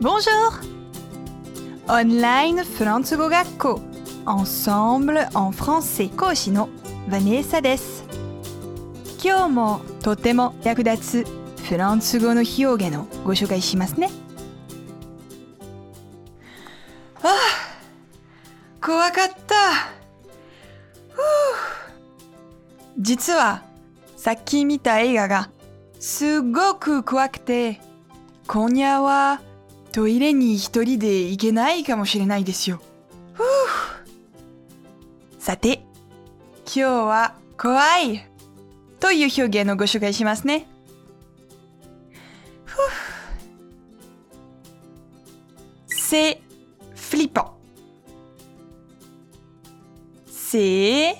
[0.00, 0.50] Bonjour!
[1.86, 3.80] オンラインフランス語学校
[4.26, 6.68] Ensemble en français 講師の
[7.08, 8.04] ヴァネーサです。
[9.22, 14.10] 今日もとても役立つフランス語の表現をご紹介しますね。
[17.22, 19.54] ああ、怖かった。
[22.98, 23.62] 実は
[24.16, 25.50] さっき見た映画が
[26.00, 27.80] すごく怖くて、
[28.48, 29.40] 今夜は
[29.94, 32.80] トイレに一人で行けないかもしれないですよ。
[33.32, 33.44] ふう
[35.38, 35.84] さて、
[36.64, 38.28] 今日は怖い
[38.98, 40.66] という表現をご紹介しますね。
[42.64, 42.80] ふう
[45.86, 46.40] C'est
[46.96, 47.52] flippant.
[50.26, 51.14] C'est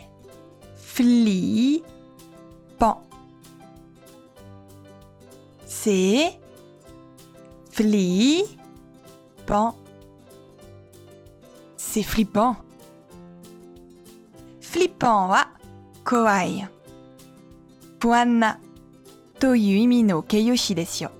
[0.76, 1.84] flippant.
[5.64, 6.40] C'est
[7.70, 8.63] flippant.
[9.44, 9.74] Flippant.
[11.76, 12.56] C'est flippant.
[14.60, 15.48] flippant wa
[16.04, 16.66] kowai.
[18.00, 18.58] 不安な
[19.38, 21.10] という意味の形容詞ですよ。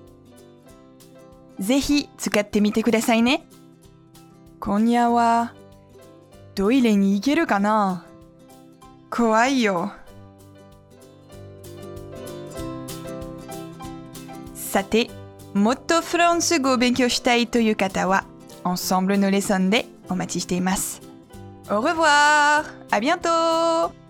[1.59, 3.47] ぜひ使ってみてくださいね。
[4.59, 5.53] 今夜は
[6.53, 8.05] トイレに行けるかな
[9.09, 9.91] 怖いよ。
[14.53, 15.09] さて、
[15.55, 18.25] もっとフランス語を勉強したいという方は、
[18.65, 21.01] Ensemble のレッスンでお待ちしています。
[21.69, 22.65] Au revoir!
[22.91, 24.04] À bientôt!